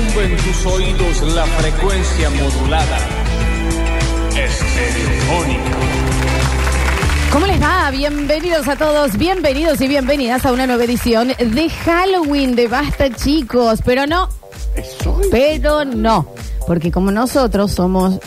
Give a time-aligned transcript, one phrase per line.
[0.00, 2.98] retumbe en tus oídos la frecuencia modulada.
[4.30, 5.78] Estereofónica.
[7.32, 7.90] ¿Cómo les va?
[7.90, 13.80] Bienvenidos a todos, bienvenidos y bienvenidas a una nueva edición de Halloween de Basta Chicos.
[13.84, 14.28] Pero no,
[15.30, 16.32] pero no,
[16.66, 18.18] porque como nosotros somos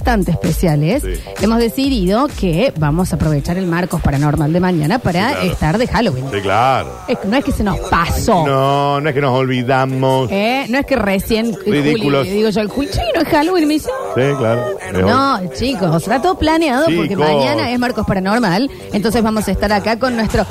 [0.00, 1.12] bastante especiales, Sí.
[1.42, 5.52] hemos decidido que vamos a aprovechar el Marcos Paranormal de mañana para Sí, claro.
[5.52, 6.24] estar de Halloween.
[6.32, 6.88] Sí, claro.
[7.06, 8.46] Es que no es que se nos pasó.
[8.46, 10.30] No, no es que nos olvidamos.
[10.32, 10.64] ¿eh?
[10.70, 12.26] No es que recién Ridículos.
[12.26, 14.78] Juli, digo yo, el Juli, "Che, no es Halloween, me dice, Sí, claro.
[14.80, 15.02] Es hoy.
[15.02, 17.28] No, chicos, está todo planeado porque Chicos.
[17.28, 18.70] mañana es Marcos Paranormal.
[18.94, 20.46] Entonces vamos a estar acá con nuestro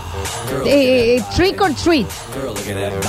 [0.66, 2.06] eh, Trick or Treat.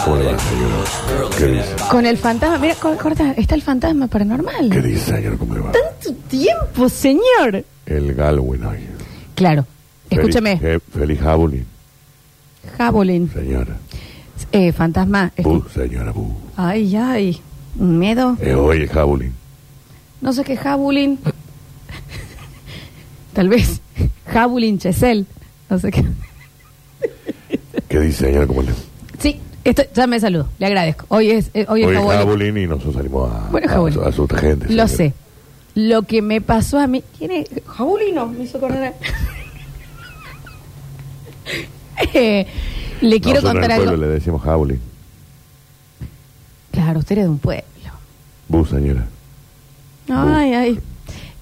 [0.04, 1.30] ¿Cómo le va, señor?
[1.38, 1.74] ¿Qué dice?
[1.90, 2.58] Con el fantasma.
[2.58, 4.70] Mira, co- corta, está el fantasma paranormal.
[4.70, 5.38] ¿Qué dice, señor?
[5.38, 5.72] ¿Cómo le va?
[5.72, 7.64] Tanto tiempo, señor.
[7.86, 8.78] El Galwin hoy.
[9.34, 9.66] Claro.
[10.08, 11.66] Escúchame, Feliz, eh, feliz Jabolín.
[13.32, 13.76] señora.
[14.52, 15.32] Eh, fantasma.
[15.42, 16.34] Bu, señora Bu.
[16.56, 17.40] Ay, ay.
[17.78, 18.36] Un miedo.
[18.40, 19.32] Es hoy el Halloween.
[20.20, 21.18] No sé qué Jabulín.
[23.32, 23.80] Tal vez
[24.26, 25.26] Jabulín Chesel.
[25.68, 26.04] No sé qué.
[27.88, 28.46] ¿Qué dice, señor?
[28.48, 28.72] ¿Cómo le?
[29.18, 30.48] Sí, esto, ya me saludo.
[30.58, 31.06] Le agradezco.
[31.08, 32.56] Hoy es, eh, hoy es Hoy Jabulín.
[32.58, 34.66] Y nosotros salimos a, Bueno, a, a, su gente.
[34.72, 34.88] Lo señora.
[34.88, 35.14] sé.
[35.74, 37.02] Lo que me pasó a mí.
[37.18, 37.48] ¿Quién es?
[37.66, 38.94] Jabulino, me hizo acordar.
[42.14, 42.46] Eh,
[43.02, 43.84] le quiero Nosotros contar en el algo.
[43.90, 44.80] pueblo le decimos Halloween.
[46.72, 47.64] Claro, usted es de un pueblo.
[48.48, 49.06] Bu, señora.
[50.08, 50.80] Ay, ay.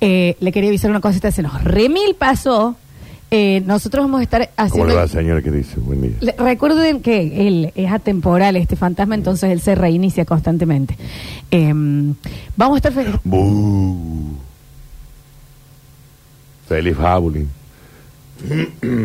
[0.01, 1.31] Eh, le quería avisar una cosita.
[1.31, 2.77] Se nos remil pasó.
[3.31, 4.87] Eh, nosotros vamos a estar ¿Cómo haciendo.
[4.89, 5.43] le va, señora?
[5.43, 5.79] ¿Qué dice?
[5.81, 6.13] Buen día.
[6.21, 10.97] Le- Recuerden que él es atemporal, este fantasma, entonces él se reinicia constantemente.
[11.51, 11.73] Eh,
[12.57, 12.93] vamos a estar.
[12.93, 14.35] fe- Bu.
[16.69, 17.49] Feliz Halloween.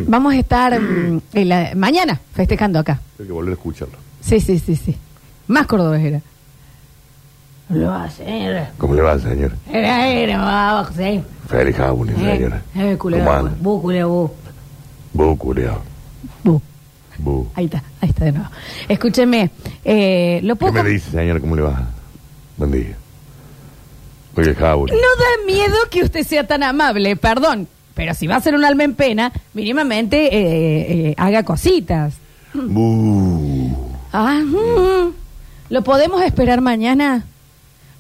[0.07, 3.00] Vamos a estar mm, en la- mañana festejando acá.
[3.19, 3.97] Hay que volver a escucharlo.
[4.22, 4.95] Sí, sí, sí, sí.
[5.47, 6.22] Más cordobés era.
[7.69, 8.67] Lo va a hacer.
[8.78, 9.53] ¿Cómo le va, señor?
[9.72, 11.22] Era, era, va, sí.
[11.47, 12.61] Feliz Halloween, señora.
[12.75, 13.51] Eh, eh, culeo, ¿Cómo anda?
[13.59, 14.31] bu, culeo, bu.
[15.13, 15.81] Bu, culiao.
[16.43, 16.61] Bu.
[17.19, 17.47] Bu.
[17.55, 18.49] Ahí está, ahí está de nuevo.
[18.89, 19.51] Escúcheme,
[19.85, 20.73] eh, lo ¿Qué puedo...
[20.73, 21.39] me com- dice, señor?
[21.41, 21.83] ¿Cómo le va?
[22.57, 22.95] Buen día.
[24.35, 24.95] Hoy es Halloween.
[24.95, 27.67] No da miedo que usted sea tan amable, perdón.
[27.93, 32.15] Pero si va a ser un alma en pena, mínimamente eh, eh, haga cositas.
[32.55, 33.77] Bu.
[34.11, 35.13] Ah, mm.
[35.69, 37.25] ¿Lo podemos esperar mañana?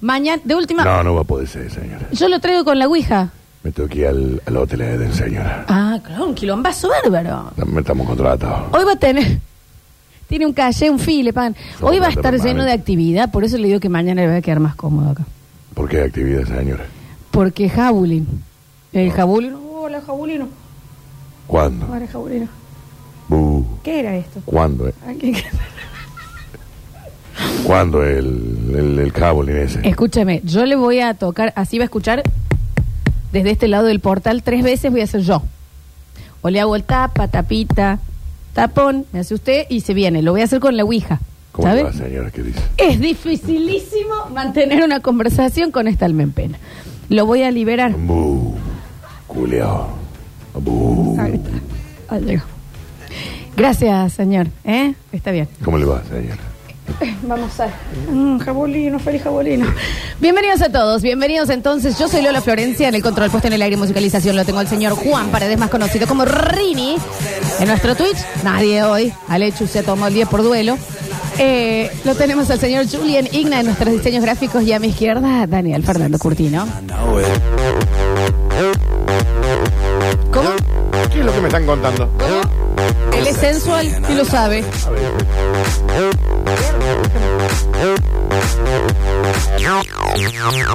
[0.03, 0.83] Mañana, de última...
[0.83, 2.09] No, no va a poder ser, señora.
[2.11, 3.29] Yo lo traigo con la Ouija.
[3.63, 5.63] Me tengo que ir al, al hotel Eden, señora.
[5.69, 7.51] Ah, claro, un quilombazo bárbaro.
[7.65, 8.67] Me estamos contratados.
[8.73, 9.39] Hoy va a tener.
[10.27, 11.55] Tiene un calle, un fil, le pagan.
[11.79, 14.35] Hoy va a estar lleno de actividad, por eso le digo que mañana le va
[14.35, 15.23] a quedar más cómodo acá.
[15.73, 16.83] ¿Por qué actividad, señora?
[17.31, 18.27] Porque Jabulín.
[18.91, 19.59] El Jabulino.
[19.73, 20.49] Hola, Jabulino.
[21.47, 21.87] ¿Cuándo?
[21.89, 22.47] Hola, Jabulino.
[23.29, 23.65] Bu.
[23.83, 24.41] ¿Qué era esto?
[24.43, 24.89] ¿Cuándo?
[24.89, 24.93] eh?
[25.07, 25.43] Ah, ¿qué- qué?
[27.65, 29.79] ¿Cuándo el, el, el Halloween ese?
[29.87, 32.23] Escúchame, yo le voy a tocar, así va a escuchar
[33.31, 35.41] desde este lado del portal tres veces voy a hacer yo.
[36.41, 37.99] O le hago el tapa, tapita,
[38.53, 40.21] tapón, me hace usted y se viene.
[40.21, 41.19] Lo voy a hacer con la Ouija.
[41.51, 41.83] ¿Cómo ¿Sabe?
[41.83, 42.31] va, señora?
[42.31, 42.59] ¿Qué dice?
[42.77, 46.57] Es dificilísimo mantener una conversación con esta alma en pena.
[47.09, 47.93] Lo voy a liberar.
[47.97, 48.55] Bu.
[49.27, 49.87] Culiao.
[50.53, 51.17] Bu.
[53.55, 54.47] Gracias, señor.
[54.63, 54.93] ¿Eh?
[55.11, 55.47] Está bien.
[55.63, 56.37] ¿Cómo le va, señora?
[57.23, 57.67] Vamos a.
[58.09, 59.65] Mm, jabolino, feliz jabolino.
[60.19, 61.97] Bienvenidos a todos, bienvenidos entonces.
[61.97, 64.61] Yo soy Lola Florencia, en el control puesto en el aire y musicalización lo tengo
[64.61, 66.95] el señor Juan Paredes, más conocido como Rini.
[67.59, 69.13] En nuestro Twitch, nadie hoy.
[69.27, 70.77] Alechu se tomó el día por duelo.
[71.39, 75.47] Eh, lo tenemos al señor Julian Igna en nuestros diseños gráficos y a mi izquierda,
[75.47, 76.67] Daniel Fernando Curtino.
[80.31, 80.49] ¿Cómo?
[81.11, 82.09] ¿Qué es lo que me están contando?
[82.19, 82.63] ¿Cómo?
[83.17, 84.63] Él es sensual y lo sabe.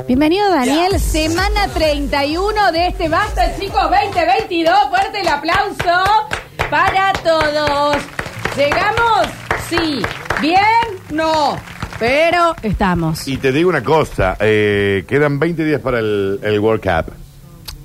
[0.06, 4.74] Bienvenido Daniel, semana 31 de este Basta chicos 2022.
[4.90, 6.28] Fuerte el aplauso
[6.70, 7.96] para todos.
[8.56, 9.26] ¿Llegamos?
[9.68, 10.02] Sí.
[10.40, 10.60] ¿Bien?
[11.10, 11.56] No.
[11.98, 13.26] Pero estamos.
[13.26, 17.12] Y te digo una cosa, eh, quedan 20 días para el, el World Cup.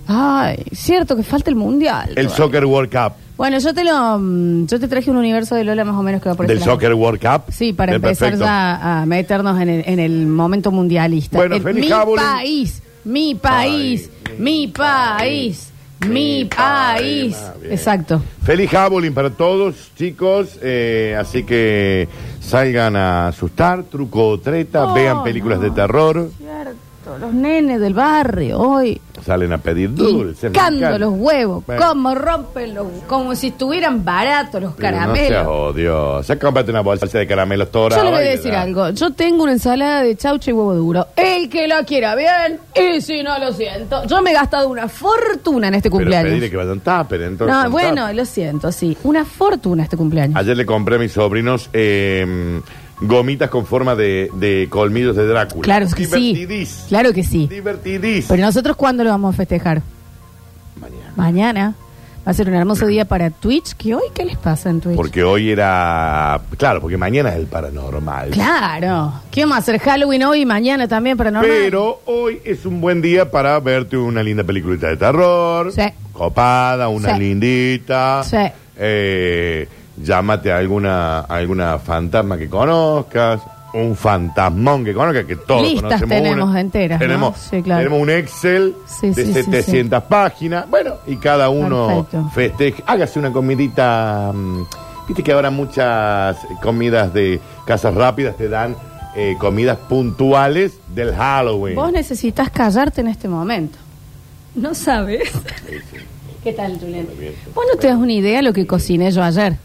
[0.07, 2.13] Ay, cierto que falta el mundial.
[2.15, 3.23] El Soccer World Cup.
[3.35, 6.21] Bueno, yo te lo mm, yo te traje un universo de Lola más o menos
[6.21, 6.75] que va por Del ese lado.
[6.77, 7.51] Soccer World Cup.
[7.51, 8.45] Sí, para Bien, empezar perfecto.
[8.45, 11.38] ya a meternos en el, en el momento mundialista.
[11.38, 15.69] Bueno, El- feliz mi país, mi país, mi país,
[16.07, 17.35] mi país.
[17.39, 17.71] Ah, bien.
[17.74, 18.21] Exacto.
[18.44, 20.59] Feliz Halloween para todos, chicos.
[20.62, 22.07] eh, así que
[22.39, 25.63] salgan a asustar, truco o treta, Oh, vean películas no.
[25.65, 26.29] de terror.
[27.19, 29.00] Los nenes del barrio hoy.
[29.25, 30.47] Salen a pedir dulce.
[30.47, 31.65] me Picando los huevos.
[31.65, 31.85] Bueno.
[31.88, 32.88] Como rompen los.
[33.07, 35.27] Como si estuvieran baratos los Pero No caramelos.
[35.29, 36.39] seas odioso.
[36.39, 38.89] Cómprate una bolsa de caramelos todos Yo le voy a decir algo.
[38.89, 41.07] Yo tengo una ensalada de chaucha y huevo duro.
[41.15, 44.05] El que la quiera bien, y si no lo siento.
[44.05, 46.29] Yo me he gastado una fortuna en este Pero cumpleaños.
[46.29, 47.55] pedirle que vayan tupper, entonces.
[47.55, 48.15] no, con bueno, tupper.
[48.15, 48.97] lo siento, sí.
[49.03, 50.35] Una fortuna este cumpleaños.
[50.38, 52.61] Ayer le compré a mis sobrinos eh,
[53.01, 55.63] gomitas con forma de, de colmillos de Drácula.
[55.63, 56.34] Claro que sí.
[56.34, 56.86] Divertidís.
[56.90, 57.48] Claro que sí.
[57.48, 58.25] Divertidís.
[58.28, 59.81] Pero nosotros, ¿cuándo lo vamos a festejar?
[60.80, 61.13] Mañana.
[61.16, 61.75] Mañana.
[62.25, 63.74] Va a ser un hermoso día para Twitch.
[63.74, 64.95] ¿Qué hoy qué les pasa en Twitch?
[64.95, 66.40] Porque hoy era.
[66.57, 68.30] Claro, porque mañana es el paranormal.
[68.30, 69.13] Claro.
[69.30, 71.51] ¿Qué vamos a hacer Halloween hoy y mañana también para normal?
[71.54, 75.74] Pero hoy es un buen día para verte una linda peliculita de terror.
[75.74, 75.81] Sí.
[76.13, 77.19] Copada, una Sí.
[77.19, 78.24] lindita.
[78.24, 78.38] Sí.
[78.78, 79.68] Eh,
[79.98, 83.42] llámate a alguna, a alguna fantasma que conozcas.
[83.75, 86.10] Un fantasmón que conozcas, que todos Listas conocemos.
[86.10, 86.62] tenemos una.
[86.62, 87.06] enteras, ¿no?
[87.07, 87.80] Tenemos, Sí, claro.
[87.80, 90.69] tenemos un Excel Sí, de sí, sí, 700 páginas.
[90.69, 92.30] Bueno, y cada uno Perfecto.
[92.36, 92.84] festeje.
[92.86, 94.31] Hágase una comidita.
[94.31, 94.63] mm,
[95.07, 98.75] Viste que ahora muchas comidas de casas rápidas te dan
[99.16, 101.75] eh, comidas puntuales del Halloween.
[101.75, 103.78] Vos necesitas callarte en este momento.
[104.56, 105.31] No sabes.
[106.44, 107.07] ¿Qué tal, Julián?
[107.56, 109.57] Vos no te das una idea de lo que cociné yo ayer.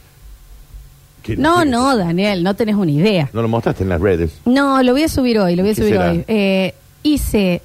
[1.23, 3.29] ¿Qué- No, no, Daniel, no tenés una idea.
[3.33, 4.33] No lo mostraste en las redes.
[4.45, 6.11] No, lo voy a subir hoy, lo voy a ¿Qué subir será?
[6.13, 6.25] hoy.
[6.29, 7.63] Eh, hice.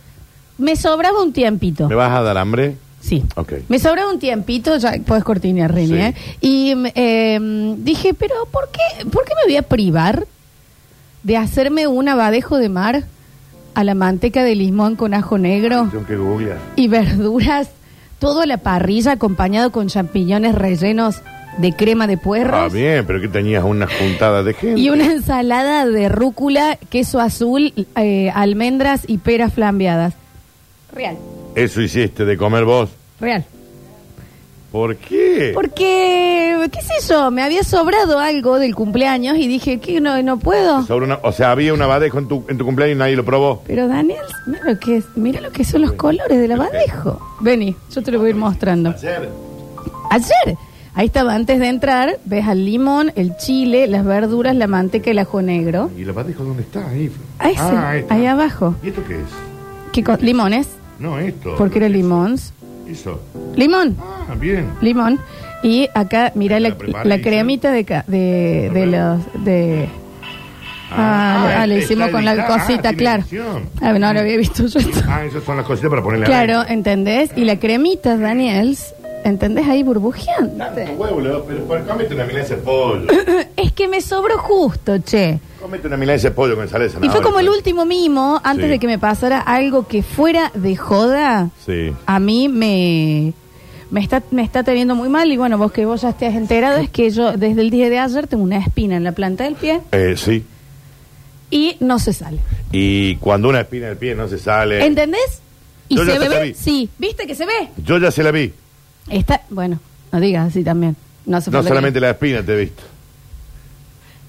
[0.58, 1.88] Me sobraba un tiempito.
[1.90, 2.76] ¿Me vas a dar hambre?
[3.02, 3.24] Sí.
[3.36, 3.54] Ok.
[3.68, 5.96] Me sobraba un tiempito, ya puedes cortinear, Rini, Sí.
[6.00, 6.14] ¿eh?
[6.42, 10.26] Y mm, eh, dije, pero ¿por qué, ¿por qué me voy a privar
[11.24, 13.04] de hacerme un abadejo de mar
[13.76, 16.58] a la manteca de limón con ajo negro Tengo que googlear.
[16.76, 17.70] y verduras,
[18.20, 21.22] todo a la parrilla acompañado con champiñones rellenos
[21.58, 22.74] de crema de Ah, puerros?
[22.74, 24.80] bien, pero que tenías una juntada de gente.
[24.80, 30.14] Y una ensalada de rúcula, queso azul, eh, almendras y peras flambeadas.
[30.94, 31.18] Real,
[31.56, 32.90] Eso hiciste de comer vos.
[33.20, 33.44] real.
[34.72, 35.52] ¿Por qué?
[35.54, 40.40] Porque, qué sé yo, me había sobrado algo del cumpleaños y dije que no, no
[40.40, 40.84] puedo.
[40.88, 43.24] Sobre una- o sea, había un abadejo en tu, en tu cumpleaños y nadie lo
[43.24, 43.62] probó.
[43.68, 47.22] Pero Daniel, mira lo que es, mira lo que son los colores del abadejo.
[47.40, 48.90] Vení, yo te lo voy a ir mostrando.
[48.90, 49.30] Ayer.
[50.10, 50.58] Ayer,
[50.96, 55.12] ahí estaba antes de entrar, ves al limón, el chile, las verduras, la manteca y
[55.12, 55.90] el ajo negro.
[55.98, 56.88] ¿Y el abadejo dónde está?
[56.90, 57.12] Ahí.
[57.40, 58.14] Ahí, sí, Ah, está.
[58.16, 58.76] ahí abajo.
[58.84, 59.22] ¿Y esto qué es?
[59.92, 60.68] ¿Qué co- limones,
[61.00, 61.56] No, esto.
[61.58, 62.54] porque era limons.
[62.88, 63.20] Eso.
[63.56, 64.68] Limón, Ah, bien.
[64.82, 65.20] limón.
[65.64, 69.46] Y acá, mira la, La la cremita de, ca- de, de los...
[69.46, 69.88] De,
[70.96, 73.24] Ah, ah, le está hicimos con la cosita, Ah, tiene claro.
[73.82, 75.00] Ah, no lo había visto yo esto.
[75.08, 76.64] Ah, esas son las cositas para ponerle Claro.
[76.68, 77.32] ¿entendés?
[77.36, 79.68] Y la cremita, Daniels, ¿entendés?
[79.68, 80.96] Ahí Tanto burbujeante.
[80.98, 83.08] huevo, Leo, pero pero cómete una milanesa de pollo.
[83.56, 85.40] Es que me sobró justo, che.
[85.62, 87.12] cómete una milanesa de pollo con ensalada de Y zanahoria.
[87.12, 88.70] fue como el último mimo, antes Sí.
[88.72, 91.94] de que me pasara algo que fuera de joda, Sí.
[92.06, 93.34] a mí me,
[93.90, 95.32] me, está, me está teniendo muy mal.
[95.32, 98.00] Y bueno, vos que vos ya estés enterado, es que yo desde el día de
[98.00, 100.44] ayer tengo una espina en la planta del pie Eh, sí.
[101.50, 102.40] y no se sale.
[102.72, 104.84] Y cuando una espina del pie no se sale.
[104.86, 105.40] ¿Entendés?
[105.90, 106.54] Y Yo ya se te la ve, vi.
[106.56, 107.70] sí, ¿viste que se ve?
[107.86, 108.52] Yo ya se la vi.
[109.10, 109.80] Está, bueno,
[110.12, 110.96] no digas así también.
[111.26, 112.84] No, hace No falta solamente que- la espina te he visto.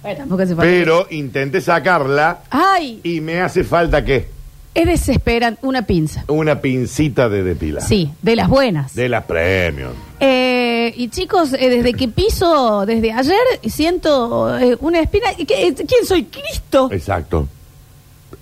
[0.02, 4.28] Bueno, tampoco hace falta Pero intenté sacarla que- Ay, y me hace falta qué?
[4.74, 5.60] es desesperante.
[5.64, 6.24] Una pinza.
[6.28, 7.82] Una pincita de depilar.
[7.82, 8.94] Sí, de las buenas.
[8.94, 9.92] De las premium.
[10.20, 13.36] Eh, y chicos, eh, desde que piso, desde ayer,
[13.68, 15.28] siento eh, una espina.
[15.36, 16.24] ¿Qué- eh, ¿Quién soy?
[16.24, 16.88] Cristo.
[16.92, 17.48] Exacto.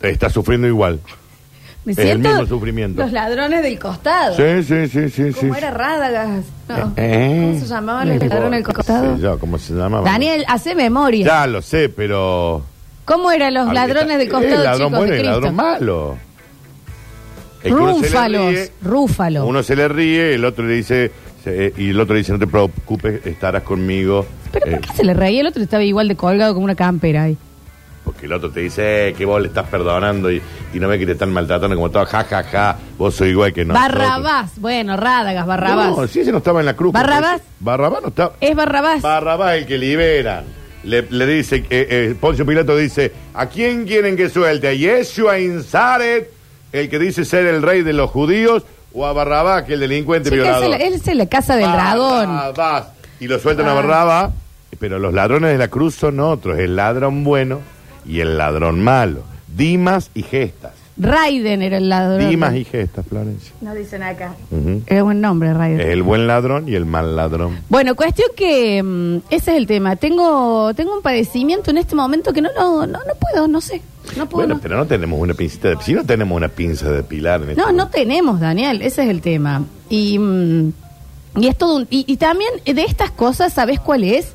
[0.00, 0.98] Está sufriendo igual.
[1.84, 3.02] Me el mismo sufrimiento.
[3.02, 4.36] Los ladrones del costado.
[4.36, 5.32] Sí, sí, sí, sí.
[5.32, 5.58] ¿Cómo sí.
[5.58, 6.44] era Rádagas?
[6.68, 6.92] No.
[6.96, 9.16] Eh, ¿Cómo se llamaban no los ladrones del costado?
[9.16, 10.08] sé yo cómo se llamaba.
[10.08, 11.26] Daniel, hace memoria.
[11.26, 12.62] Ya lo sé, pero.
[13.04, 16.18] ¿Cómo eran los A ver, ladrones del costado, El ladrón chicos, bueno el ladrón malo.
[17.64, 18.70] Uno le Rúfalos, ríe.
[19.44, 21.10] Uno se le ríe, el otro le dice.
[21.44, 24.24] se- y el otro le dice: No te preocupes, estarás conmigo.
[24.52, 25.40] ¿Pero Eh, por qué se le reía?
[25.40, 27.36] El otro estaba igual de colgado como una campera ahí.
[28.04, 30.42] Porque el otro te dice eh, que vos le estás perdonando y,
[30.74, 33.52] y no ve que te están maltratando como todo, ja, ja, ja, vos sois igual
[33.52, 33.92] que nosotros.
[33.98, 34.50] Barrabás.
[34.60, 35.96] Bueno, Rádagas, Barrabás.
[35.96, 36.92] No, si ese no estaba en la cruz.
[36.92, 37.42] ¿Barrabás?
[37.60, 38.32] Barrabás no estaba.
[38.40, 39.02] Es Barrabás.
[39.02, 40.44] Barrabás el que liberan.
[40.82, 44.66] Le, le dice, eh, eh, Poncio Pilato dice, ¿a quién quieren que suelte?
[44.66, 46.28] ¿A Yeshua Inzaret,
[46.72, 50.28] el que dice ser el rey de los judíos, o a Barrabás, que el delincuente
[50.30, 50.64] Chica, violador?
[50.64, 52.26] es la- él es en la casa del dragón.
[52.36, 52.86] Barrabás.
[53.20, 53.74] Y lo sueltan a Ah.
[53.74, 54.30] Barrabás,
[54.80, 57.60] pero los ladrones de la cruz son otros, el ladrón bueno
[58.06, 59.22] y el ladrón malo.
[59.54, 60.72] Dimas y gestas.
[60.98, 62.28] Raiden era el ladrón.
[62.28, 63.52] Dimas y gestas, Florencia.
[63.62, 64.34] No dicen acá.
[64.50, 64.82] Ujú.
[64.86, 65.80] Era buen nombre, Raiden.
[65.80, 67.58] Es el buen ladrón y el mal ladrón.
[67.70, 69.96] Bueno, cuestión que mm, ese es el tema.
[69.96, 73.80] Tengo tengo un padecimiento en este momento que no no no, no puedo, no sé.
[74.16, 74.46] No puedo.
[74.46, 74.60] Bueno, no.
[74.60, 75.76] pero no tenemos una pincita de...
[75.80, 77.92] Si no tenemos una pinza de pilar en este No, no momento.
[77.96, 79.64] tenemos, Daniel, ese es el tema.
[79.88, 80.72] Y, mm,
[81.38, 84.32] y es todo un- y, y también de estas cosas, ¿sabes cuál es?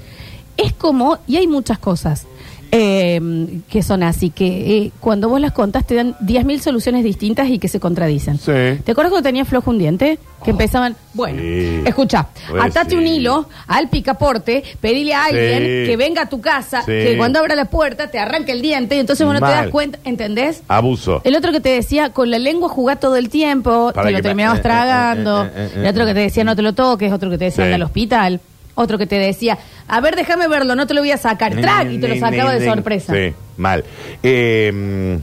[0.58, 2.26] Es como, y hay muchas cosas
[2.72, 7.50] eh, que son así, que eh, cuando vos las contás te dan 10.000 soluciones distintas
[7.50, 8.38] y que se contradicen.
[8.38, 8.82] Sí.
[8.84, 10.20] ¿Te acuerdas cuando tenía flojo un diente?
[10.44, 11.82] Que empezaban, bueno, Sí.
[11.86, 12.96] escucha, Pues atate sí.
[12.96, 15.90] un hilo al picaporte, pedile a alguien Sí.
[15.90, 16.92] que venga a tu casa, Sí.
[16.92, 19.64] que cuando abra la puerta te arranque el diente y entonces vos no te Mal.
[19.64, 20.62] das cuenta, ¿entendés?
[20.68, 21.22] Abuso.
[21.24, 24.18] El otro que te decía, con la lengua jugá todo el tiempo, Para te lo
[24.20, 25.46] que terminabas eh, eh, tragando.
[25.46, 27.12] eh, eh, eh, el otro que te decía, no te lo toques.
[27.12, 27.66] Otro que te decía, Sí.
[27.66, 28.40] anda al hospital.
[28.80, 29.58] Otro que te decía,
[29.88, 31.56] a ver, déjame verlo, no te lo voy a sacar.
[31.60, 31.92] ¡Trac!
[31.92, 33.12] Y te lo sacaba de sorpresa.
[33.14, 33.84] Sí, mal.
[34.22, 35.20] Eh,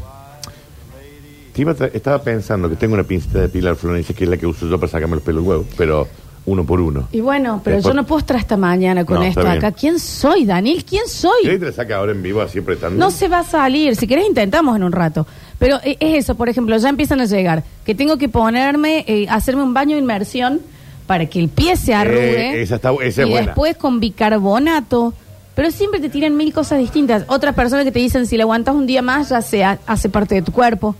[1.52, 4.30] te iba a tra- estaba pensando que tengo una pincita de pilar Florencia, que es
[4.30, 6.08] la que uso yo para sacarme los pelos del huevo, pero
[6.46, 7.08] uno por uno.
[7.12, 9.64] Y bueno, pero Después- yo no puedo estar hasta mañana con No, esto está bien.
[9.64, 9.72] acá.
[9.76, 10.84] ¿Quién soy, Daniel?
[10.84, 11.42] ¿Quién soy?
[11.42, 12.98] ¿Querés que te la saca ahora en vivo así apretando?
[12.98, 13.94] No se va a salir.
[13.94, 15.26] Si querés, intentamos en un rato.
[15.60, 17.62] Pero eh, es eso, por ejemplo, ya empiezan a llegar.
[17.86, 20.60] Que tengo que ponerme, eh, hacerme un baño de inmersión
[21.06, 22.54] para que el pie se arrugue.
[22.58, 23.46] Eh, esa está- esa es y buena.
[23.46, 25.14] después con bicarbonato.
[25.54, 27.24] Pero siempre te tiran mil cosas distintas.
[27.28, 30.08] Otras personas que te dicen, si le aguantas un día más, ya se ha- hace
[30.08, 30.96] parte de tu cuerpo.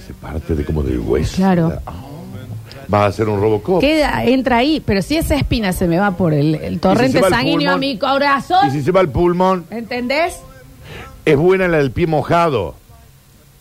[0.00, 1.36] Hace parte de como del hueso.
[1.36, 1.72] Claro.
[1.84, 1.92] Ah.
[2.86, 3.80] Vas a hacer un Robocop.
[3.80, 4.80] Queda, entra ahí.
[4.84, 7.26] Pero si esa espina se me va por el, el ¿Y si torrente se va
[7.26, 7.80] al sanguíneo a pulmón?
[7.80, 10.36] mi Y corazón, si se va al pulmón, ¿entendés?
[11.24, 12.74] es buena la del pie mojado.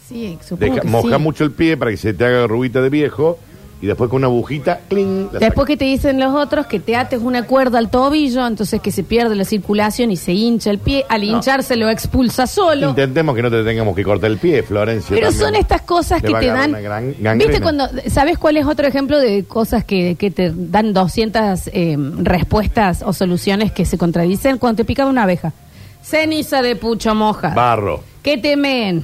[0.07, 1.21] Sí, supongo Deja- que moja sí.
[1.21, 3.37] mucho el pie para que se te haga rubita de viejo
[3.81, 6.95] y después con una agujita, cling, la Después que te dicen los otros que te
[6.95, 10.79] ates una cuerda al tobillo, entonces que se pierde la circulación y se hincha el
[10.79, 11.05] pie.
[11.09, 12.89] Al hincharse lo expulsa solo.
[12.89, 15.15] Intentemos que no te tengamos que cortar el pie, Florencia.
[15.15, 15.45] Pero también.
[15.45, 16.69] son estas cosas Te que va a te agarrar dan.
[16.71, 17.35] una gran gangrena.
[17.35, 17.87] ¿Viste cuando.
[18.09, 23.13] ¿Sabes cuál es otro ejemplo de cosas que, que te dan 200 eh, respuestas o
[23.13, 24.57] soluciones que se contradicen?
[24.57, 25.53] Cuando te picaba una abeja.
[26.01, 27.49] Ceniza de pucho moja.
[27.49, 28.01] Barro.
[28.23, 29.03] Que temen.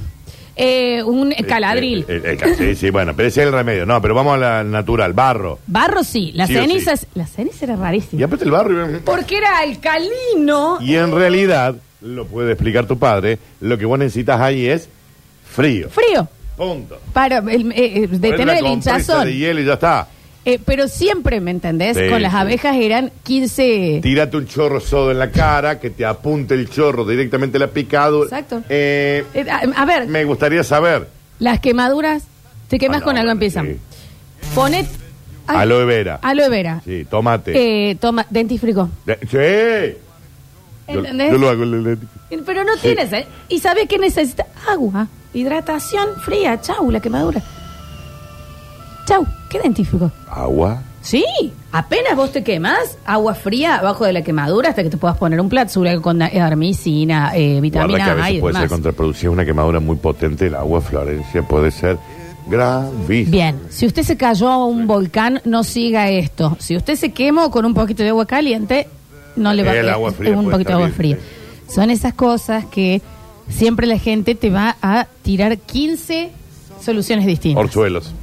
[0.56, 2.06] Eh, un caladril.
[2.08, 3.86] El- el- el- sí, sí, bueno, pero ese es el remedio.
[3.86, 5.60] No, pero vamos a la natural, barro.
[5.68, 6.32] Barro sí.
[6.36, 7.08] Las Sí o cenizas.
[7.16, 8.26] La ceniza era Y rarísima.
[8.26, 8.88] aparte el barro.
[9.04, 10.78] Porque era alcalino.
[10.82, 14.90] Y en realidad, lo puede explicar tu padre, lo que vos necesitas ahí es
[15.50, 15.90] frío.
[15.90, 16.28] Frío.
[16.58, 17.00] Punto.
[17.14, 19.26] Para el- eh, eh, detener la el compresa hinchazón.
[19.26, 20.08] de hielo y ya está.
[20.46, 21.96] Eh, pero siempre, ¿me entendés?
[21.98, 22.38] Sí, Con las sí.
[22.38, 24.00] abejas eran 15...
[24.04, 28.26] Tírate un chorro sodo en la cara, que te apunte el chorro directamente la picadura.
[28.26, 28.62] Exacto.
[28.68, 31.08] Eh, Eh, a, a ver, me gustaría saber.
[31.40, 32.24] las quemaduras,
[32.68, 33.68] te quemas Ah, no, con algo, empiezan.
[33.68, 33.78] sí.
[34.54, 34.86] Ponet...
[35.48, 36.20] ay, Aloe vera.
[36.22, 36.82] Aloe vera.
[36.84, 37.92] Sí, tomate.
[37.92, 38.90] Eh, toma, dentífrico.
[39.06, 39.98] De- sí.
[40.94, 41.32] Yo- ¿Entendés?
[41.32, 41.64] Yo, lo hago.
[41.64, 41.98] le- le-
[42.46, 43.26] Pero no tienes, ¿eh?
[43.48, 44.46] ¿Y sabes qué necesita?
[44.70, 47.42] Agua, hidratación fría, chau, la quemadura.
[49.54, 50.12] ¿Qué dentífrico?
[50.30, 50.82] Agua.
[51.02, 51.24] Sí,
[51.72, 55.40] apenas vos te quemas, agua fría abajo de la quemadura hasta que te puedas poner
[55.40, 58.62] un platzura con eh, armicina, eh, Guarda que a vitamina A veces y puede ser
[58.64, 58.72] demás.
[58.72, 60.48] contraproducida una quemadura muy potente.
[60.48, 61.98] El agua, Florencia, puede ser
[62.48, 63.32] gravísima.
[63.32, 66.58] Bien, si usted se cayó a un volcán, no siga esto.
[66.60, 68.88] Si usted se quemó con un poquito de agua caliente,
[69.36, 71.18] no le va El a agua fría un puede poquito de agua bien, fría.
[71.68, 73.02] Son esas cosas que
[73.50, 76.32] siempre la gente te va a tirar 15
[76.82, 77.64] soluciones distintas.
[77.64, 78.14] Orzuelos.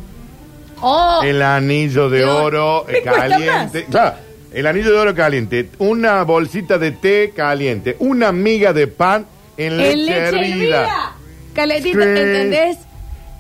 [0.83, 3.85] Oh, El anillo de oro me eh, cuesta caliente.
[3.91, 4.17] Claro,
[4.53, 5.69] el anillo de oro caliente.
[5.79, 7.97] Una bolsita de té caliente.
[7.99, 10.45] Una miga de pan en leche, en leche hervida.
[10.81, 11.13] hervida.
[11.55, 12.09] Calentita, Sí.
[12.09, 12.79] ¿entendés?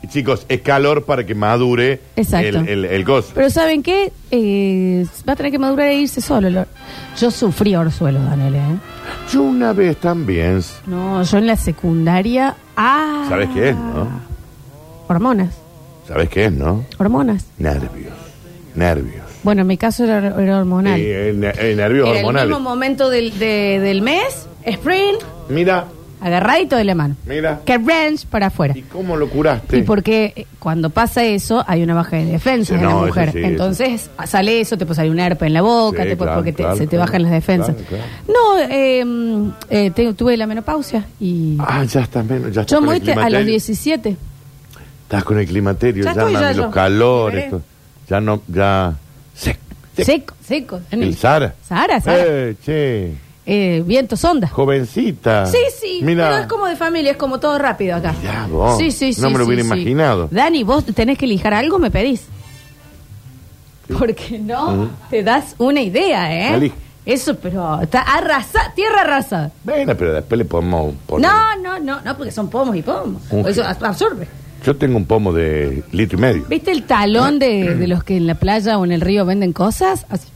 [0.02, 2.46] Y, Chicos, es calor para que madure Exacto.
[2.60, 3.32] el, el, el gozo.
[3.34, 4.10] Pero ¿saben qué?
[4.30, 6.48] Eh, va a tener que madurar e irse solo.
[6.48, 6.68] el or-
[7.18, 8.60] Yo sufrí orzuelos, Daniel, ¿eh?
[9.32, 10.62] Yo una vez también.
[10.86, 12.56] No, yo en la secundaria...
[12.76, 14.08] Ah, ¿Sabes qué es, no?
[15.08, 15.54] Hormonas,
[16.10, 16.84] ¿Sabes qué es, no?
[16.98, 17.46] hormonas.
[17.58, 18.12] Nervios.
[18.74, 19.24] Nervios.
[19.42, 20.98] Bueno, en mi caso era, era hormonal.
[20.98, 22.48] Sí, eh, ne- eh, nervios era el hormonales.
[22.50, 25.86] mismo momento del, de- del mes, sprint, Mira,
[26.20, 27.16] agarradito de la mano.
[27.26, 27.60] mira.
[27.64, 28.76] Que range para afuera.
[28.76, 29.78] ¿Y cómo lo curaste?
[29.78, 32.98] Y porque eh, cuando pasa eso hay una baja de defensa Sí, en la no,
[32.98, 33.32] eso mujer.
[33.32, 36.26] sí, Entonces sale eso, te puede salir un herpes en la boca, Sí, te puede-
[36.28, 37.04] claro, porque te- claro, se te claro.
[37.06, 37.76] bajan las defensas.
[37.88, 42.52] Claro, No, eh, mm, eh, te- tuve la menopausia y Ah, ya está menos.
[42.52, 43.46] Ya está yo con el muerte a los climaterio.
[43.52, 44.16] 17.
[45.10, 46.70] Estás con el climaterio, Ya ya, estoy, mami, ya, los yo.
[46.70, 47.52] calores.
[48.08, 48.94] Ya no, ya.
[49.34, 49.58] Sec,
[49.96, 50.06] sec.
[50.06, 50.80] Seco, seco.
[50.92, 51.52] El Sara.
[51.68, 52.22] Sara, Sara.
[52.24, 53.14] Eh, che,
[53.44, 54.46] Eh, viento sonda.
[54.46, 55.46] jovencita.
[55.46, 56.28] Sí, sí, Mira.
[56.28, 58.14] pero es como de familia, es como todo rápido acá.
[58.20, 59.20] Mirá vos, Sí, sí, sí.
[59.20, 59.66] no me lo sí, hubiera sí.
[59.66, 60.28] imaginado.
[60.30, 62.22] Dani, vos tenés que lijar algo, me pedís.
[63.98, 66.72] Porque no te das una idea, ¿eh?
[67.04, 69.50] Eso, pero está arrasada, tierra arrasada.
[69.64, 71.28] Bueno, pero después le podemos poner.
[71.28, 73.22] No, no, no, no, porque son pomos y pomos.
[73.30, 74.28] Un- Eso ab- absorbe.
[74.64, 76.44] Yo tengo un pomo de litro y medio.
[76.48, 79.52] ¿Viste el talón de, de los que en la playa o en el río venden
[79.52, 80.04] cosas?
[80.10, 80.28] Así.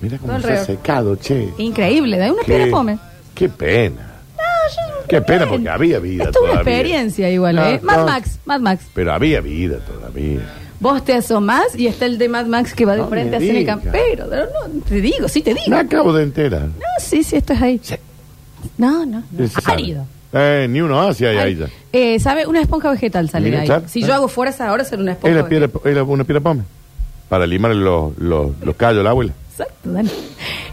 [0.00, 0.76] Mira cómo Todo se ha alrededor.
[0.78, 1.48] secado, che.
[1.58, 2.98] Increíble, da una piedra pome.
[3.34, 4.06] qué pena.
[4.36, 6.72] No, yo Qué pena porque había vida Esto es una todavía.
[6.78, 7.80] experiencia igual, No, ¿eh?
[7.82, 8.04] Mad no.
[8.06, 8.84] Max, Mad Max.
[8.94, 10.40] Pero había vida todavía.
[10.80, 13.36] Vos te asomás y está el de Mad Max que va de No frente me
[13.36, 13.80] a Cine digas.
[13.80, 14.26] Campero.
[14.26, 15.66] No, no, te digo, sí te digo.
[15.68, 16.68] Me No, acabo de enterar.
[16.98, 17.80] sí, sí, esto es ahí.
[17.82, 17.96] Sí.
[18.78, 19.22] No, no.
[19.30, 19.46] no.
[19.46, 19.74] Sí, se sabe.
[19.82, 20.06] Árido.
[20.32, 21.66] Eh, ni uno hace ahí, ahí ya.
[21.92, 22.46] Eh, ¿Sabe?
[22.46, 23.68] Una esponja vegetal sale de ahí.
[23.86, 24.06] Si Ah.
[24.06, 26.62] yo hago fuerza ahora, será una Es esponja piedra, una piedra pome.
[27.28, 29.32] Para limar los, los, los callos, la abuela.
[29.50, 30.10] Exacto, Dani.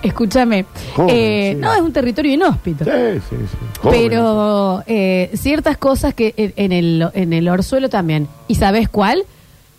[0.04, 0.66] Escúchame.
[1.10, 1.60] Eh, sí.
[1.60, 2.86] No, es un territorio inhóspito.
[2.86, 2.92] Sí,
[3.30, 3.58] sí, sí.
[3.90, 8.28] Pero eh, ciertas cosas que en, en el, en el orzuelo también.
[8.48, 9.24] ¿Y sabes cuál?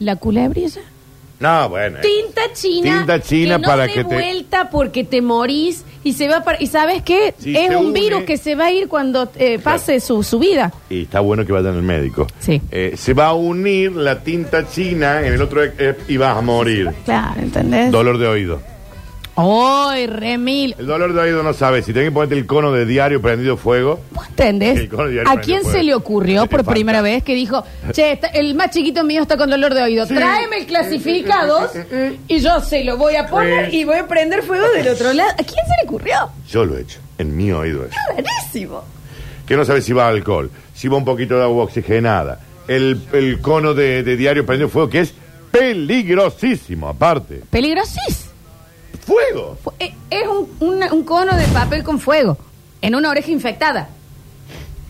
[0.01, 0.81] La culebrilla.
[1.41, 1.99] No, bueno.
[2.01, 2.99] Tinta china.
[2.99, 6.43] Tinta china que no para dé que te- vuelta porque te morís y se va
[6.43, 8.89] para, y sabes qué Si es se un une- virus que se va a ir
[8.89, 10.73] cuando eh, pase su, su vida.
[10.91, 12.27] Y está bueno que vayan al médico.
[12.41, 12.61] Sí.
[12.73, 16.41] Eh, se va a unir la tinta china en el otro eh, y vas a
[16.41, 16.91] morir.
[17.05, 17.91] Claro, ¿entendés?
[17.93, 18.61] Dolor de oído.
[19.41, 20.75] ¡Ay, remil!
[20.79, 21.85] El dolor de oído no sabes.
[21.85, 24.01] Si tenés que ponerte el cono de diario prendido fuego.
[24.11, 24.79] ¿Vos entendés?
[24.81, 25.79] El cono diario ¿A quién fuego.
[25.79, 29.37] se le ocurrió por primera vez que dijo, che, está- el más chiquito mío está
[29.37, 31.71] con dolor de oído, tráeme el clasificados
[32.27, 35.31] y yo se lo voy a poner y voy a prender fuego del otro lado?
[35.31, 36.17] ¿A quién se le ocurrió?
[36.51, 36.99] Yo lo he hecho.
[37.19, 37.93] En mi oído es.
[38.17, 38.83] Rarísimo.
[39.47, 42.41] Que no sabes si va alcohol, si va un poquito de agua oxigenada.
[42.67, 45.15] El, el cono de, de diario prendido fuego, que es
[45.51, 47.43] peligrosísimo, aparte.
[47.51, 48.28] Peligrosís.
[49.09, 49.57] ¡Fuego!
[49.63, 52.37] Fu- eh, Es un, una- un cono de papel con fuego
[52.83, 53.89] en una oreja infectada.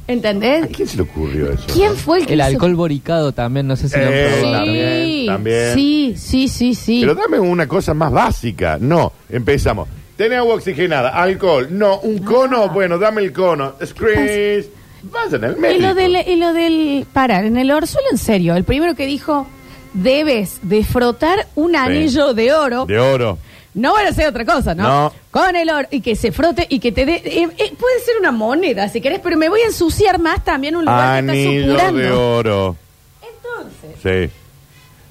[0.06, 0.64] ¿Entendés?
[0.64, 1.64] ¿A quién se le ocurrió eso?
[1.72, 4.28] ¿Quién fue el que El hizo- alcohol boricado también, no sé si lo han Eh,
[4.40, 4.64] probado.
[4.64, 5.74] también, Sí, también.
[5.74, 7.00] sí, sí, sí, sí.
[7.02, 8.78] Pero dame una cosa más básica.
[8.80, 9.86] No, empezamos.
[10.16, 11.10] ¿Tenés agua oxigenada?
[11.10, 11.68] ¿Alcohol?
[11.70, 11.98] No.
[12.00, 12.70] ¿Un cono?
[12.70, 13.74] Bueno, dame el cono.
[13.84, 14.66] Screens.
[15.02, 15.82] Vayan al Y médico.
[15.82, 19.46] lo del, y lo del parar, en el orzuelo, en serio, el primero que dijo,
[19.92, 22.86] debes de frotar un anillo de oro.
[22.86, 23.38] De oro.
[23.74, 24.82] No van a hacer otra cosa, ¿no?
[24.82, 25.12] No.
[25.30, 27.16] Con el oro y que se frote y que te dé.
[27.24, 30.74] eh, eh, puede ser una moneda si querés, pero me voy a ensuciar más también
[30.76, 31.98] un lugar que está Anillo supurando.
[32.00, 32.76] de oro.
[33.22, 34.34] Entonces, Sí.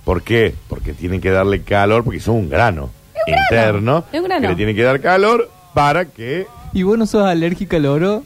[0.03, 0.55] ¿Por qué?
[0.69, 4.03] Porque tienen que darle calor, porque son un grano, un grano, interno.
[4.11, 4.41] es un grano.
[4.41, 6.47] Que le tiene que dar calor para que.
[6.73, 8.23] ¿Y vos no sos alérgica al oro?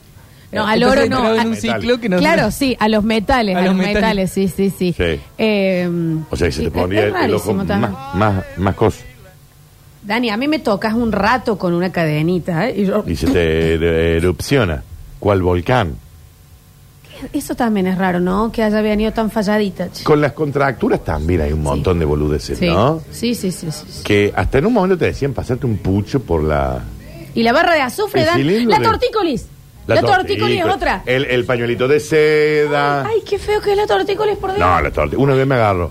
[0.51, 1.82] No, Eh, al entonces oro no, entraba a- en un Metal.
[1.82, 3.95] ciclo que no claro, sí, a los metales, a, A los metales.
[3.95, 4.32] metales.
[4.32, 4.93] sí, sí, sí.
[4.95, 5.19] Sí.
[5.39, 5.89] Eh,
[6.29, 7.91] O sea, que se sí, te pondría es el, el ojo rarísimo también.
[7.91, 8.99] más, más, más coso.
[10.03, 12.81] Dani, a mí me tocas un rato con una cadenita, ¿eh?
[12.81, 14.83] Y yo, Y se te er- erupciona.
[15.19, 15.95] ¿Cuál volcán?
[17.33, 18.51] eso también es raro, ¿no?
[18.51, 19.91] Que haya venido tan falladita.
[19.91, 20.03] che.
[20.03, 22.65] Con las contracturas también hay un montón de boludeces, Sí.
[22.67, 22.99] ¿no?
[23.11, 24.03] sí, sí, sí, sí, sí.
[24.03, 26.81] Que hasta en un momento te decían pasarte un pucho por la.
[27.35, 28.35] Y la barra de azufre, El Dan.
[28.37, 29.45] cilindro La de- tortícolis.
[29.87, 31.03] La, tortícolis es otra.
[31.05, 33.03] El, el pañuelito de seda.
[33.05, 34.59] Ay, qué feo que es la tortícolis por Dios.
[34.59, 35.23] no, la tortícolis.
[35.23, 35.89] Una vez me agarró.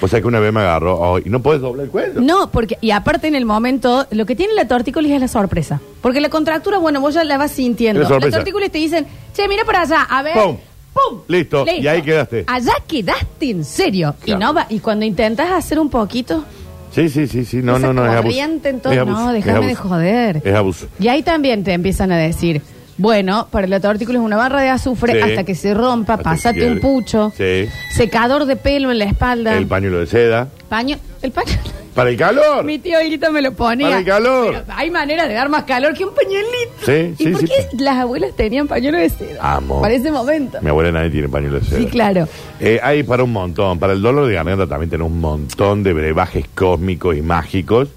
[0.00, 2.20] O sea que una vez me agarró oh, y no puedes doblar el cuello.
[2.20, 5.80] No, porque, y aparte en el momento, lo que tiene la tortícolis es la sorpresa.
[6.02, 8.02] Porque la contractura, bueno, vos ya la vas sintiendo.
[8.02, 8.36] La sorpresa.
[8.38, 10.34] tortícolis te dicen, che, mira para allá, a ver.
[10.34, 10.56] Pum.
[10.92, 11.20] ¡Pum!
[11.28, 12.44] Listo, y ahí quedaste.
[12.46, 14.14] Allá quedaste, en serio.
[14.22, 14.40] Claro.
[14.40, 16.44] Y no va, y cuando intentas hacer un poquito,
[16.92, 17.58] Sí, sí, sí, sí.
[17.58, 18.22] No, esa no, no, es abuso.
[18.22, 19.88] corriente, entonces, Es abuso, no, es déjame de abuso.
[19.90, 20.42] joder.
[20.42, 20.86] Es abuso.
[20.98, 22.62] Y ahí también te empiezan a decir,
[22.98, 25.20] bueno, para la tortícolis es una barra de azufre Sí.
[25.20, 26.72] hasta que se rompa, Hasta que pásate quede.
[26.72, 27.68] un pucho, Sí.
[27.94, 30.48] secador de pelo en la espalda, El pañuelo de seda.
[30.68, 31.52] paño, el paño.
[31.94, 32.62] Para el calor.
[32.62, 33.86] Mi tío Hilito me lo ponía.
[33.86, 34.52] Para el calor.
[34.52, 36.84] Pero hay manera de dar más calor que un pañuelito.
[36.84, 37.46] Sí, ¿Y sí, por sí.
[37.46, 39.54] qué las abuelas tenían pañuelo de seda?
[39.56, 39.80] Amo.
[39.80, 40.58] Para ese momento.
[40.60, 41.78] Mi abuela nadie tiene pañuelo de seda.
[41.78, 42.28] Sí, claro.
[42.60, 43.78] Eh, hay para un montón.
[43.78, 47.88] Para el dolor de garganta también tenemos un montón de brebajes cósmicos y mágicos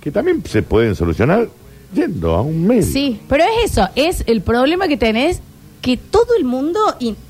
[0.00, 1.46] que también se pueden solucionar
[1.94, 2.90] yendo a un médico.
[2.92, 5.40] Sí, pero es eso, es el problema que tenés
[5.80, 6.80] que todo el mundo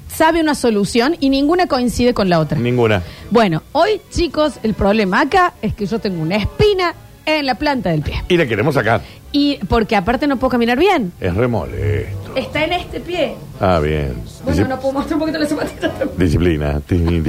[0.08, 2.58] sabe una solución y ninguna coincide con la otra.
[2.58, 3.02] Ninguna.
[3.30, 6.94] Bueno, hoy chicos, el problema acá es que yo tengo una espina
[7.26, 8.22] en la planta del pie.
[8.28, 9.02] Y la queremos sacar.
[9.32, 11.12] Y porque aparte no puedo caminar bien.
[11.20, 12.36] Es re molesto.
[12.36, 13.34] Está en este pie.
[13.60, 14.14] Ah, bien.
[14.44, 15.92] Bueno, Disci- no puedo mostrar un poquito la zapatita.
[16.16, 16.80] Disciplina.
[16.86, 17.24] Tin,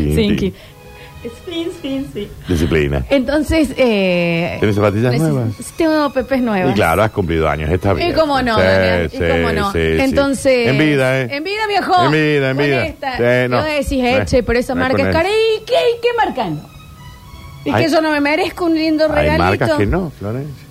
[1.25, 2.29] es fin, fin, sí.
[2.47, 3.05] Disciplina.
[3.09, 4.57] Entonces, eh...
[4.59, 5.49] ¿Tenés zapatillas neces- nuevas?
[5.77, 6.71] Tengo pepes nuevas.
[6.71, 8.09] Y claro, has cumplido años, está bien.
[8.09, 9.71] Y cómo no, Sí, Daniel, sí, y cómo no.
[9.71, 10.01] sí, sí.
[10.01, 10.67] Entonces.
[10.67, 11.27] En vida, ¿eh?
[11.31, 12.05] En vida, viejo.
[12.05, 12.85] En vida, en Con vida.
[12.85, 13.17] esta.
[13.17, 13.63] Sí, no.
[13.63, 15.29] Decís, Eh, eche, pero esa no es marca con es cara.
[15.29, 16.69] ¿Y qué, y qué marca no?
[17.65, 19.43] Y Hay- que yo no me merezco un lindo Hay regalito.
[19.43, 20.65] marcas que no, Florencia.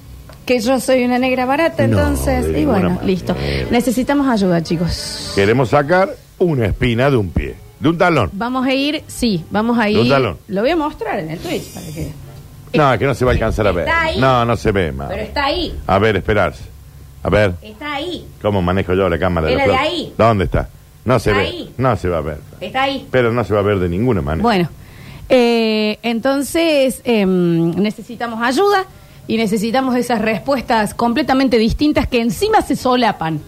[0.46, 2.46] Que yo soy una negra barata, No, entonces.
[2.52, 3.34] de y bueno, ninguna listo.
[3.34, 3.66] manera.
[3.70, 5.32] Necesitamos ayuda, chicos.
[5.34, 8.30] Queremos sacar una espina de un pie, de un talón.
[8.32, 9.98] Vamos a ir, sí, vamos a ir.
[9.98, 10.38] un talón.
[10.48, 12.12] Lo voy a mostrar en el Twitch para que.
[12.72, 13.86] No, que no se va a alcanzar a ver.
[13.86, 14.18] Está ahí.
[14.18, 15.08] No, no se ve más.
[15.10, 16.64] Pero está ahí, A ver, esperarse.
[17.22, 19.48] A ver, está ahí, ¿cómo manejo yo la cámara?
[19.50, 19.76] La de flor?
[19.78, 20.12] ahí.
[20.18, 20.68] ¿Dónde está?
[21.04, 21.46] No se Está ve.
[21.48, 21.74] ahí.
[21.78, 22.38] No se va a ver.
[22.60, 23.06] está ahí.
[23.10, 24.42] Pero no se va a ver de ninguna manera.
[24.42, 24.68] Bueno,
[25.28, 28.84] eh, entonces em, necesitamos ayuda
[29.26, 33.40] y necesitamos esas respuestas completamente distintas que encima se solapan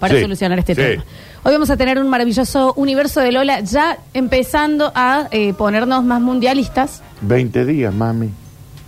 [0.00, 0.80] para Sí, solucionar este sí.
[0.80, 1.04] tema.
[1.44, 6.20] Hoy vamos a tener un maravilloso universo de Lola ya empezando a eh, ponernos más
[6.20, 7.02] mundialistas.
[7.22, 8.30] 20 días, mami.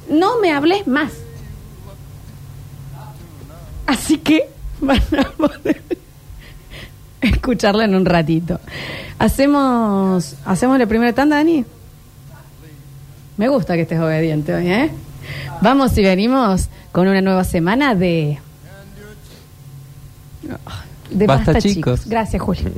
[0.09, 1.13] No me hables más.
[3.87, 4.49] Así que
[4.81, 5.83] van a poder
[7.21, 8.61] escucharla en un ratito.
[9.19, 11.65] Hacemos, hacemos la primera tanda, Dani.
[13.37, 14.91] Me gusta que estés obediente hoy, ¿eh?
[15.61, 18.39] Vamos y venimos con una nueva semana de.
[21.15, 22.01] De Basta, Basta, chicos.
[22.01, 22.07] chicos.
[22.07, 22.71] Gracias, Julio.